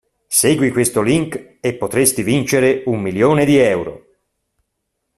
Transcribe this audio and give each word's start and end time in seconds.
Segui 0.33 0.71
questo 0.71 1.03
link 1.03 1.57
e 1.59 1.75
potresti 1.75 2.23
vincere 2.23 2.81
un 2.87 3.01
milione 3.01 3.45
di 3.45 3.57
euro. 3.57 4.07